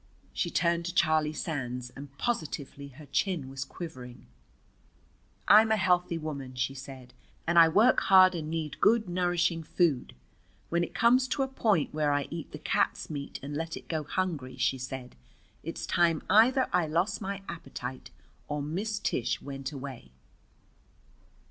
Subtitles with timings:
[0.33, 4.25] She turned to Charlie Sands, and positively her chin was quivering.
[5.47, 7.13] "I'm a healthy woman," she said,
[7.45, 10.15] "and I work hard and need good nourishing food.
[10.69, 13.87] When it's come to a point where I eat the cat's meat and let it
[13.87, 15.15] go hungry," she said,
[15.61, 18.09] "it's time either I lost my appetite
[18.47, 20.09] or Miss Tish went away."